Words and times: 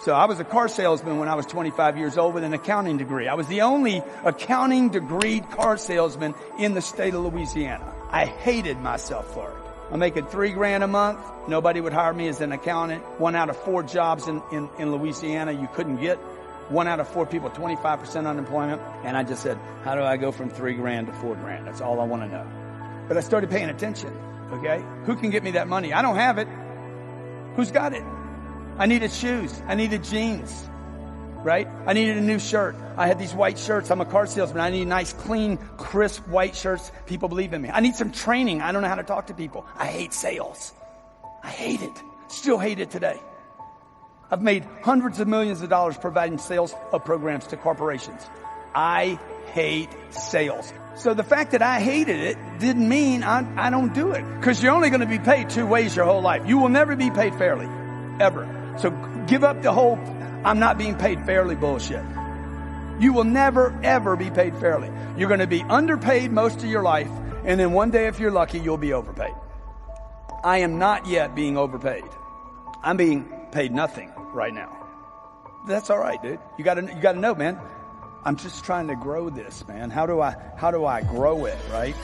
So 0.00 0.14
I 0.14 0.24
was 0.24 0.40
a 0.40 0.44
car 0.44 0.66
salesman 0.68 1.18
when 1.18 1.28
I 1.28 1.34
was 1.34 1.44
25 1.44 1.98
years 1.98 2.16
old 2.16 2.32
with 2.32 2.42
an 2.42 2.54
accounting 2.54 2.96
degree. 2.96 3.28
I 3.28 3.34
was 3.34 3.46
the 3.48 3.60
only 3.60 4.02
accounting 4.24 4.90
degreed 4.90 5.50
car 5.50 5.76
salesman 5.76 6.34
in 6.58 6.72
the 6.72 6.80
state 6.80 7.12
of 7.12 7.22
Louisiana. 7.22 7.94
I 8.10 8.24
hated 8.24 8.78
myself 8.78 9.34
for 9.34 9.50
it. 9.50 9.56
I'm 9.92 9.98
making 9.98 10.24
three 10.26 10.52
grand 10.52 10.82
a 10.82 10.86
month. 10.86 11.20
Nobody 11.48 11.82
would 11.82 11.92
hire 11.92 12.14
me 12.14 12.28
as 12.28 12.40
an 12.40 12.50
accountant. 12.50 13.02
One 13.20 13.36
out 13.36 13.50
of 13.50 13.58
four 13.58 13.82
jobs 13.82 14.26
in, 14.26 14.40
in, 14.52 14.70
in 14.78 14.90
Louisiana 14.90 15.52
you 15.52 15.68
couldn't 15.74 15.96
get. 15.96 16.16
One 16.70 16.88
out 16.88 17.00
of 17.00 17.06
four 17.08 17.26
people, 17.26 17.50
25% 17.50 18.26
unemployment. 18.26 18.80
And 19.04 19.18
I 19.18 19.22
just 19.22 19.42
said, 19.42 19.58
how 19.84 19.96
do 19.96 20.02
I 20.02 20.16
go 20.16 20.32
from 20.32 20.48
three 20.48 20.74
grand 20.74 21.08
to 21.08 21.12
four 21.12 21.34
grand? 21.34 21.66
That's 21.66 21.82
all 21.82 22.00
I 22.00 22.04
want 22.04 22.22
to 22.22 22.28
know. 22.28 22.46
But 23.06 23.18
I 23.18 23.20
started 23.20 23.50
paying 23.50 23.68
attention. 23.68 24.16
Okay. 24.50 24.82
Who 25.04 25.14
can 25.16 25.28
get 25.28 25.42
me 25.42 25.50
that 25.52 25.68
money? 25.68 25.92
I 25.92 26.00
don't 26.00 26.16
have 26.16 26.38
it. 26.38 26.48
Who's 27.56 27.70
got 27.70 27.92
it? 27.92 28.04
I 28.80 28.86
needed 28.86 29.12
shoes. 29.12 29.62
I 29.66 29.74
needed 29.74 30.02
jeans. 30.04 30.66
Right? 31.44 31.68
I 31.86 31.92
needed 31.92 32.16
a 32.16 32.22
new 32.22 32.38
shirt. 32.38 32.74
I 32.96 33.06
had 33.08 33.18
these 33.18 33.34
white 33.34 33.58
shirts. 33.58 33.90
I'm 33.90 34.00
a 34.00 34.06
car 34.06 34.26
salesman. 34.26 34.62
I 34.62 34.70
need 34.70 34.86
nice, 34.86 35.12
clean, 35.12 35.58
crisp 35.76 36.26
white 36.28 36.56
shirts. 36.56 36.90
People 37.04 37.28
believe 37.28 37.52
in 37.52 37.60
me. 37.60 37.68
I 37.68 37.80
need 37.80 37.94
some 37.94 38.10
training. 38.10 38.62
I 38.62 38.72
don't 38.72 38.80
know 38.80 38.88
how 38.88 38.94
to 38.94 39.02
talk 39.02 39.26
to 39.26 39.34
people. 39.34 39.66
I 39.76 39.86
hate 39.86 40.14
sales. 40.14 40.72
I 41.42 41.48
hate 41.48 41.82
it. 41.82 41.92
Still 42.28 42.58
hate 42.58 42.80
it 42.80 42.90
today. 42.90 43.20
I've 44.30 44.40
made 44.40 44.64
hundreds 44.82 45.20
of 45.20 45.28
millions 45.28 45.60
of 45.60 45.68
dollars 45.68 45.98
providing 45.98 46.38
sales 46.38 46.74
of 46.90 47.04
programs 47.04 47.48
to 47.48 47.58
corporations. 47.58 48.22
I 48.74 49.18
hate 49.52 49.90
sales. 50.08 50.72
So 50.94 51.12
the 51.12 51.24
fact 51.24 51.52
that 51.52 51.60
I 51.60 51.80
hated 51.80 52.18
it 52.18 52.38
didn't 52.58 52.88
mean 52.88 53.24
I, 53.24 53.66
I 53.66 53.68
don't 53.68 53.92
do 53.92 54.12
it. 54.12 54.24
Because 54.38 54.62
you're 54.62 54.72
only 54.72 54.88
going 54.88 55.00
to 55.00 55.06
be 55.06 55.18
paid 55.18 55.50
two 55.50 55.66
ways 55.66 55.94
your 55.94 56.06
whole 56.06 56.22
life. 56.22 56.48
You 56.48 56.56
will 56.56 56.70
never 56.70 56.96
be 56.96 57.10
paid 57.10 57.34
fairly. 57.34 57.68
Ever. 58.20 58.59
So 58.80 58.90
give 59.26 59.44
up 59.44 59.62
the 59.62 59.72
whole 59.72 59.98
I'm 60.44 60.58
not 60.58 60.78
being 60.78 60.96
paid 60.96 61.24
fairly 61.26 61.54
bullshit. 61.54 62.02
You 62.98 63.12
will 63.12 63.24
never 63.24 63.78
ever 63.82 64.16
be 64.16 64.30
paid 64.30 64.56
fairly. 64.56 64.90
You're 65.18 65.28
going 65.28 65.40
to 65.40 65.46
be 65.46 65.62
underpaid 65.62 66.32
most 66.32 66.58
of 66.58 66.64
your 66.64 66.82
life. 66.82 67.10
And 67.44 67.60
then 67.60 67.72
one 67.72 67.90
day, 67.90 68.06
if 68.06 68.18
you're 68.18 68.30
lucky, 68.30 68.58
you'll 68.58 68.78
be 68.78 68.92
overpaid. 68.92 69.34
I 70.42 70.58
am 70.58 70.78
not 70.78 71.06
yet 71.06 71.34
being 71.34 71.58
overpaid. 71.58 72.04
I'm 72.82 72.96
being 72.96 73.30
paid 73.52 73.72
nothing 73.72 74.12
right 74.32 74.52
now. 74.52 74.76
That's 75.66 75.90
all 75.90 75.98
right, 75.98 76.22
dude. 76.22 76.38
You 76.58 76.64
gotta, 76.64 76.82
you 76.82 77.00
gotta 77.00 77.18
know, 77.18 77.34
man. 77.34 77.58
I'm 78.24 78.36
just 78.36 78.64
trying 78.64 78.88
to 78.88 78.96
grow 78.96 79.28
this, 79.28 79.66
man. 79.68 79.90
How 79.90 80.06
do 80.06 80.20
I, 80.20 80.34
how 80.56 80.70
do 80.70 80.86
I 80.86 81.02
grow 81.02 81.44
it, 81.46 81.58
right? 81.70 81.94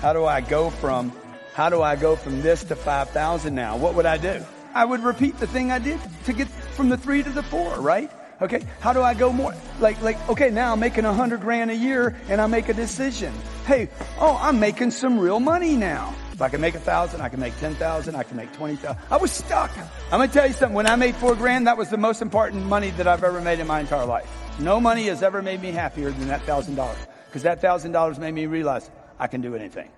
How 0.00 0.12
do 0.12 0.24
I 0.24 0.42
go 0.42 0.68
from, 0.68 1.12
how 1.54 1.70
do 1.70 1.80
I 1.80 1.96
go 1.96 2.16
from 2.16 2.42
this 2.42 2.64
to 2.64 2.76
5,000 2.76 3.54
now? 3.54 3.76
What 3.76 3.94
would 3.94 4.06
I 4.06 4.18
do? 4.18 4.44
I 4.76 4.84
would 4.84 5.02
repeat 5.02 5.38
the 5.38 5.46
thing 5.46 5.72
I 5.72 5.78
did 5.78 5.98
to 6.26 6.34
get 6.34 6.48
from 6.48 6.90
the 6.90 6.98
three 6.98 7.22
to 7.22 7.30
the 7.30 7.42
four, 7.42 7.80
right? 7.80 8.10
Okay. 8.42 8.62
How 8.80 8.92
do 8.92 9.00
I 9.00 9.14
go 9.14 9.32
more? 9.32 9.54
Like, 9.80 10.02
like, 10.02 10.28
okay, 10.28 10.50
now 10.50 10.74
I'm 10.74 10.80
making 10.80 11.06
a 11.06 11.14
hundred 11.14 11.40
grand 11.40 11.70
a 11.70 11.74
year 11.74 12.14
and 12.28 12.42
I 12.42 12.46
make 12.46 12.68
a 12.68 12.74
decision. 12.74 13.32
Hey, 13.64 13.88
oh, 14.20 14.38
I'm 14.38 14.60
making 14.60 14.90
some 14.90 15.18
real 15.18 15.40
money 15.40 15.76
now. 15.76 16.14
If 16.34 16.42
I 16.42 16.50
can 16.50 16.60
make 16.60 16.74
a 16.74 16.78
thousand, 16.78 17.22
I 17.22 17.30
can 17.30 17.40
make 17.40 17.56
ten 17.58 17.74
thousand, 17.76 18.16
I 18.16 18.22
can 18.22 18.36
make 18.36 18.52
twenty 18.52 18.76
thousand. 18.76 19.00
I 19.10 19.16
was 19.16 19.32
stuck. 19.32 19.70
I'm 19.78 20.20
gonna 20.20 20.28
tell 20.28 20.46
you 20.46 20.52
something. 20.52 20.74
When 20.74 20.86
I 20.86 20.94
made 20.94 21.16
four 21.16 21.34
grand, 21.34 21.66
that 21.66 21.78
was 21.78 21.88
the 21.88 21.96
most 21.96 22.20
important 22.20 22.66
money 22.66 22.90
that 22.98 23.08
I've 23.08 23.24
ever 23.24 23.40
made 23.40 23.60
in 23.60 23.66
my 23.66 23.80
entire 23.80 24.04
life. 24.04 24.30
No 24.60 24.78
money 24.78 25.06
has 25.06 25.22
ever 25.22 25.40
made 25.40 25.62
me 25.62 25.70
happier 25.70 26.10
than 26.10 26.28
that 26.28 26.42
thousand 26.42 26.74
dollars. 26.74 26.98
Because 27.24 27.44
that 27.44 27.62
thousand 27.62 27.92
dollars 27.92 28.18
made 28.18 28.34
me 28.34 28.44
realize 28.44 28.90
I 29.18 29.26
can 29.26 29.40
do 29.40 29.54
anything. 29.54 29.88